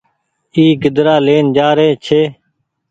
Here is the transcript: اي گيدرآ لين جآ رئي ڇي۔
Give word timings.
اي 0.55 0.65
گيدرآ 0.81 1.15
لين 1.25 1.45
جآ 1.55 1.67
رئي 1.77 1.91
ڇي۔ 2.05 2.21